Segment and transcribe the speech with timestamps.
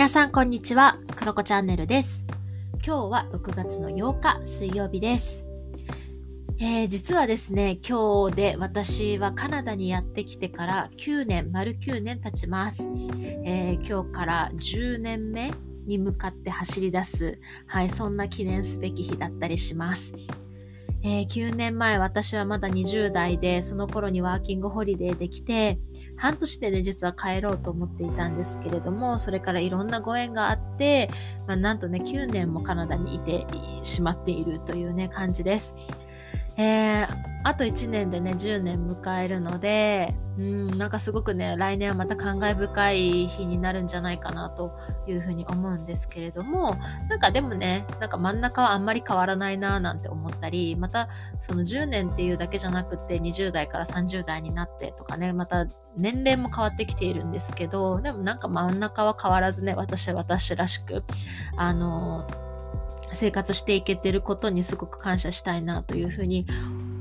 [0.00, 2.24] 皆さんこんにちは、クロコチャンネルです。
[2.82, 5.44] 今日は6月の8日水曜日です。
[6.58, 12.90] えー実はですね、今日で私はカナダにやってきてから9年、丸9年経ちます。
[13.44, 15.52] えー今日から10年目
[15.84, 20.14] に向かって走り出す、はい、そんな記念すべき日だったりします。
[21.02, 25.78] えー9年前私はまだ20代でその頃にワーキングホリデーできて
[26.16, 31.10] 半年でね実は帰ろうと思っていたんですけれどもそれからいろんなご縁があって、
[31.46, 33.46] まあ、なんとね9年もカナダにいて
[33.82, 35.76] しまっているというね感じです。
[36.56, 44.72] えーあと1年でね10年迎えるのでうんなんかすごくね来年はまた感慨深い日になるんじゃないかなと
[45.06, 46.76] いうふうに思うんですけれども
[47.08, 51.08] なんかでもねなんか真ん中はあんまり変わらないなーなんて思ったりまた
[51.40, 55.66] その10年っていうだけじゃなくて20代から30代になってとかねまた
[55.96, 61.04] 年齢も変わってきているんですけどでもなんか真ん中は変わらずね私は私らしく
[61.56, 62.26] あの
[63.12, 66.46] 生活していけてることにすごく感謝したいなというふうに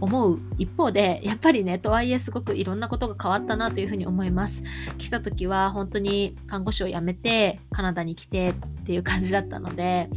[0.00, 4.62] 思う一方でやっぱりねとはいえすごくいろんなことが変わったなというふうに思います。
[4.98, 10.08] 来た時は本当に看護師を辞めてカナダに来てっていう感じだったので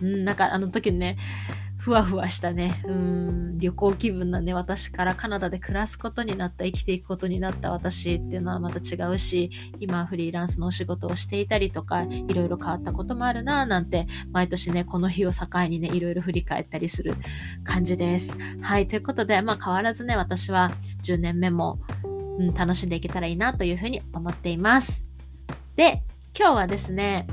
[0.00, 1.16] うんなんかあの時にね
[1.80, 7.72] ふわふわしたね、うん、旅行気分なね、私からカナダで暮らすことになった、生きていくことになった。
[7.72, 9.50] 私っていうのはまた違うし、
[9.80, 13.64] 今フリーランスのお仕事をしていたりとか、いろいろ変わったこともあるなぁ。
[13.64, 17.14] なんて、毎年ね、この日を境にね、いろいろ振り返ったりする
[17.64, 18.36] 感じです。
[18.60, 20.72] はい、ということで、まあ変わらずね、私は
[21.02, 25.06] 10年目も、うん、楽しんでいけたらいいなというふうに思っています。
[25.76, 26.02] で、
[26.38, 27.26] 今日はですね、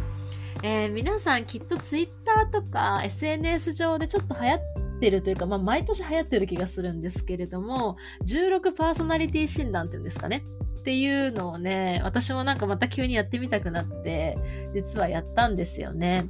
[0.63, 4.59] えー皆さんきっと Twitter とか SNS 上でちょっと流行っ
[4.99, 10.43] てるというか、まあ、毎年流行ってる気がするんですけれども16パーソナリティ診断っていうんですかね
[10.79, 14.37] っていうのをね私もなんかまた急にやってみたくなって
[14.73, 16.29] 実はやったんですよね。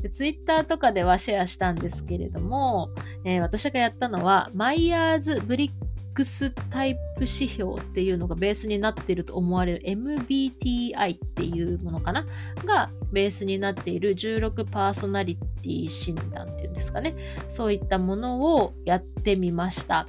[0.00, 2.90] で Twitter とかではシェアしたんですけれども、
[3.24, 5.87] えー私がやったのはマイヤーズ・ブリッ
[6.18, 12.26] X タイプ指標っていうのがベースになっていると思われる MBTI っていうものかな？
[12.64, 17.14] がベースになっている16パーソナリティ診断っていうんですかね。
[17.48, 20.08] そういったものをやってみました。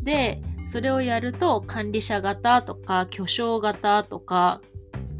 [0.00, 4.60] でそれをやると管理者型とか巨匠型とか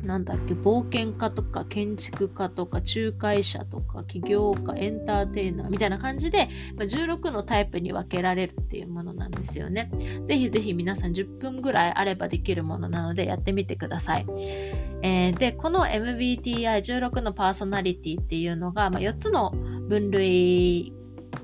[0.04, 9.90] なんだっけ冒険家とか建築家とか仲介者とか起業家エンターテイナーみたいな感じでま16のタイプに分けられるっていうものなんですよね。
[10.24, 14.26] ぜひぜひ皆さん10分ぐらいあればできるものなのでやってみてください。
[15.02, 19.50] えーで、この MBTI16 のパーソナリティっていうのが、まあ、4つの
[19.88, 20.94] 分類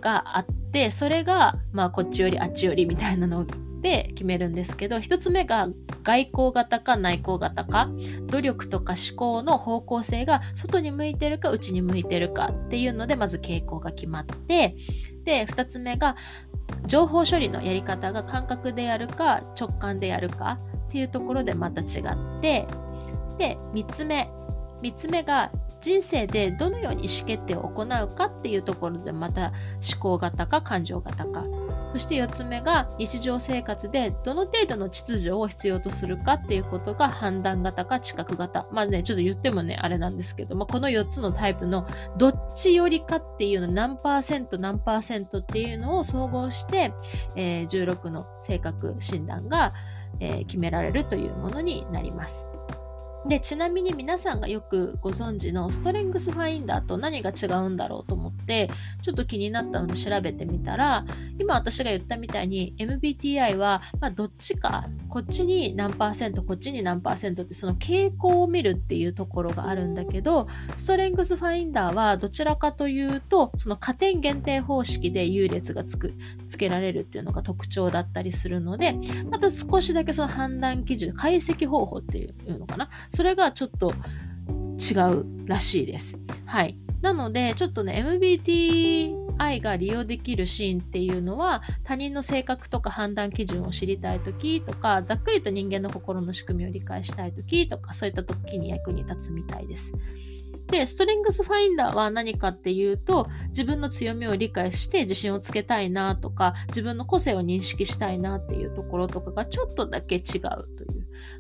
[0.00, 3.47] があって、それが、まあ、こっちよりあっちよりみたいなのを
[3.81, 5.69] で決めるんですけど、1つ目が
[6.03, 7.91] 外交型か内向型か、
[8.27, 14.77] 努力とか思考の方向性が外に向いてるか内に向いてるかっていうので、まず傾向が決まって、
[15.25, 16.17] で、2つ目が
[16.87, 20.59] 情報処理のやり方が感覚でやるか直感でやるか
[20.89, 22.67] っていうところでまた違って、
[23.39, 24.29] で3つ目
[24.83, 29.53] 3つ目が人生でどのように意思決定を行うかっていうところでまた
[29.91, 31.45] 思考型か感情型か
[31.93, 41.87] そして4つ目が日常生活でどの程度の秩序を必要とするかっていうことが判断型か知覚型まあねちょっと言ってもねあれなんですけどもこの4つのタイプの
[42.17, 46.93] どっちよりかっていうの何パーセント何パーセントっていうのを総合して、
[47.35, 49.73] えー16の性格診断が、
[50.21, 52.50] えー決められるというものになります。
[53.26, 58.70] でちなみに皆さんがよくご存知のストレングスファインダーと何が違うんだろうと思って
[59.03, 61.04] ちょっと気になったので調べてみたら
[61.38, 76.14] 今私が言ったみたいに MBTI は、まあ、どっちかこっちに何パーセントこっちに何パーセントってその傾向を見るっていうところがあるんだけどストレングスファインダーはどちらかというとその加点限定方式で優劣がつく
[76.48, 78.96] つけられるっていうのが特徴だったりするので
[79.31, 83.93] また少しだけその判断基準解析方法っていうのかなそれがちょっと
[84.81, 86.19] 違うらしいです。
[86.47, 86.79] はい。
[87.03, 99.95] なので、ちょっとね、MBTI が利用できるシーンっていうのは、他人の性格とか判断基準を知りたいときとか、ざっくりと人間の心の仕組みを理解したいときとか、そういったときに役に立つみたいです。
[100.71, 110.80] で、ストレングスファインダーは何かっていうと、自分の強みを理解して自信をつけたいなとか、自分の個性を認識したいなっていうところとかがちょっとだけ違う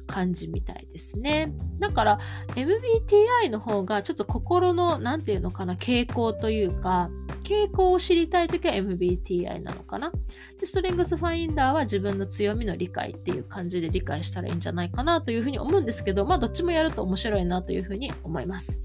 [0.06, 1.52] 感じみたいですね。
[1.78, 2.18] だから
[2.54, 7.10] MBTI の方がちょっと心の、なんていうのかな、傾向というか、
[7.42, 10.12] 傾向を知りたいときは MBTI なのかな。
[10.58, 18.78] で、ストレングスファインダーは自分の強みの理解っていう感じで理解したらいいんじゃないかなというふうに思うんですけど、まあどっちもやると面白いなというふうに思います。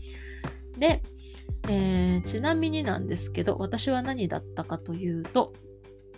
[0.77, 1.03] で、
[1.67, 5.53] えー、ちなみになんですけど、私は何だったかというと、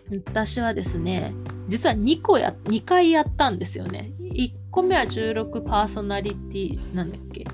[0.10, 1.34] 私はですね、
[1.68, 4.14] 実は2個や、2回やったんですよね。
[4.68, 7.46] 1個目は16パーソナリティ、なんだっけ、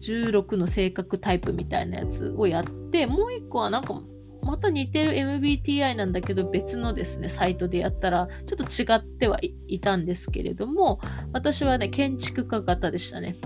[0.00, 4.00] 16の性格タイプみたいなやつをやって、もう1個はなんか、
[4.42, 11.00] また似てる MBTI なんだけど別のですね、サイトでやったらちょっと違ってはいたんですけれども、
[11.32, 13.36] 私はね、建築家型でしたね。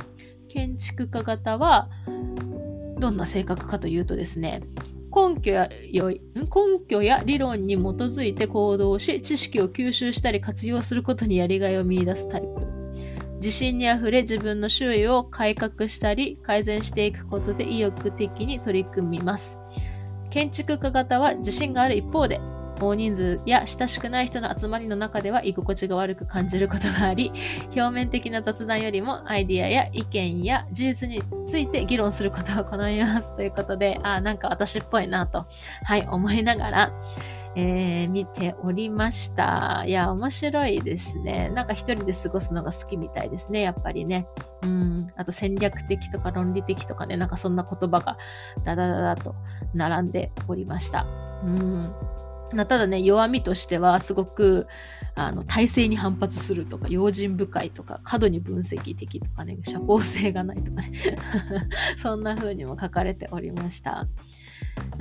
[0.49, 1.89] 建築家型は、
[2.99, 4.63] どんな性格かというとですね、
[5.15, 6.45] 根拠や根
[6.87, 12.67] 拠や理論に基づいて行動し、知識を吸収したり活用することにやりがいを見いだすタイプ。
[13.37, 19.59] 自信にあふれ自分の周囲を改革したり改善していくことで意欲的に取り組みます。
[20.31, 22.41] 建築家型は自信がある一方で
[22.81, 27.33] 大人数や親しくない人の集まりの中では居心地が悪く感じることがあり、
[27.77, 35.47] 表面的な雑談よりもアイディアや意見や事実について議論することを好みますということで、あ、なんか私っぽいなと、
[35.85, 36.93] はい、思いながら、
[37.57, 39.83] えー、見ておりました。
[39.87, 41.51] いや、面白いですね。
[41.51, 44.27] なんか一人で過ごすのが好きみたいですね、やっぱりね。
[44.63, 48.17] うん、あと戦略的とか論理的とかね、なんかそんな言葉が
[48.65, 49.35] ダダダダと
[49.75, 51.07] 並んでおりました。
[51.45, 51.95] うん
[52.57, 54.67] ただね、弱みとしては、すごく、
[55.15, 60.93] あの、体制に反発するとか、用心深いとか、過度に分析的とかね、社交性がないとかね、
[61.99, 64.09] そんな風にも書かれておりました。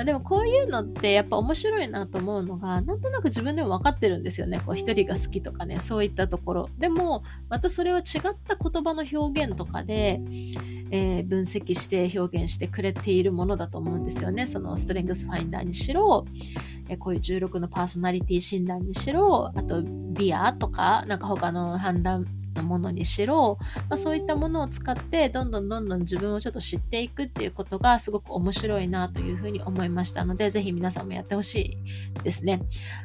[0.03, 4.59] でもこういうのってやっぱ面白いなと思うのがなんとなく自分でも分かってるんですよね。
[4.59, 6.69] こう一人が好きとかねそういったところ。
[6.77, 8.03] でもまたそれを違っ
[8.47, 10.21] た言葉の表現とかで、
[10.91, 14.47] えー、分析して表現してくれているものだと思うんですよね。
[14.47, 16.25] そのストレングスファインダーにしろ、
[16.89, 22.25] えー、こういう16のパーソナリティ診断にしろあとビアとかなんか他の判断
[22.57, 23.57] のものにしろ、
[23.89, 31.77] まあ、そういったものを使ってどんどんどんどん自分をちょっと知っていくっていうことがすごく面白いなというふうに思いましたのでぜひ皆さんもやってほし
[32.17, 32.61] いですね。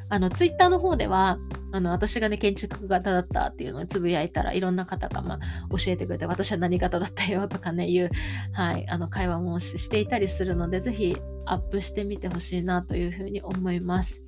[0.09, 1.39] あのツイッターの方では
[1.73, 5.39] あの私がね建築型だったっていうのをつぶやいたらいろんな方がま
[5.71, 8.11] 教えてくれて私は何型だったよとかねいう、
[8.53, 11.17] はい、あの会話もしていたりするのでぜひ
[11.47, 14.22] アップしてみてほしいなというふうに思います。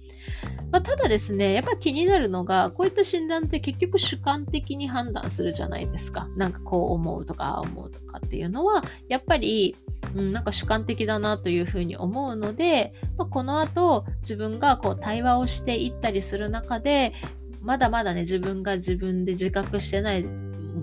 [0.70, 6.28] まあ、ただですね、やっぱ気になるのが、こういった診断って結局主観的に判断するじゃないですか。
[6.36, 9.76] なんかこう思うとか、ああ思うとかっていうのは、やっぱり、
[10.14, 17.12] うん、なんか主観的だなというふうに思うので、まあ、この後自分がこう対話をしていったりする中で、
[17.60, 20.26] まだまだね、自分が自分で自覚してない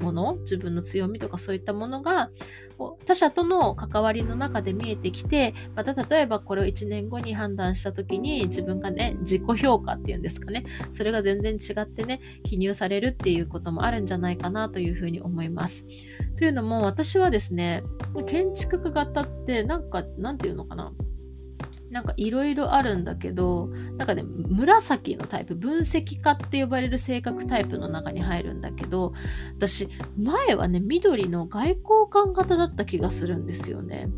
[0.01, 2.29] もの自分の強みとかそういったものが
[3.05, 10.65] 他者との関わりの中で見えてきてまた例えばこれを1年後に判断した時に自分がね自己評価っていうんですかね。
[10.89, 15.85] それが全然違ってね記入されるっていうこともあるんじゃないかなというふうに思います。
[16.37, 17.83] というのも私はですね
[18.25, 20.91] 建築家型ってなんかなんていうのかな
[21.91, 23.67] なんかいろいろあるんだけど、
[23.97, 29.13] なんかね、紫のタイプ、分析家って呼ばれる性格タイプの中に入るんだけど、
[29.57, 31.79] 私、前はね、緑の外交
[32.09, 34.09] 官型だった気がするんですよね。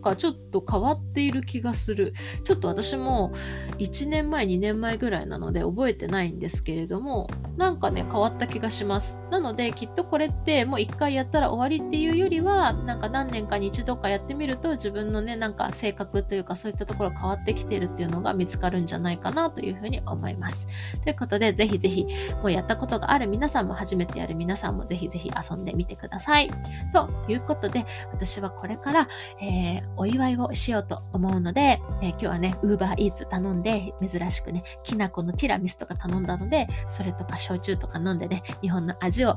[0.00, 2.12] かちょっと変わっている気がする。
[2.44, 3.32] ちょっと私も
[3.78, 9.22] 1年前、2年前ぐらいなので覚えてないんですけれども、なんかね、変わった気がします。
[9.30, 20.66] なので、きっとこれってもう1回やったら終わりっていうよりは、なんか何年かに一度かやってみると自分のね、なんか性格というかそういったところ変わってきてるっていうのが見つかるんじゃないかなというふうに思います。
[21.04, 22.06] ということで、ぜひぜひ、
[22.42, 26.50] もうやったことがある皆さんも初めてやる皆さんもぜひぜひ遊んでみてください。
[26.92, 29.08] ということで、私はこれから、
[29.40, 39.36] えーお祝いをしようと思うので、えー、今日はね、ウーバーイーツ頼んで、珍しくね、きな粉のティラミスとか頼んだので、それとか焼酎とか飲んでね、日本の味を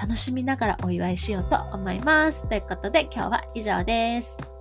[0.00, 2.48] 楽しみながらお祝いしようと思います。
[2.48, 4.59] ということで今日は以上です。